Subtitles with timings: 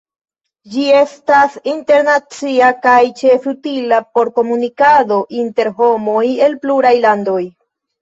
[0.69, 7.43] Ĝi estas internacia kaj ĉefe utila por komunikado inter homoj el pluraj landoj.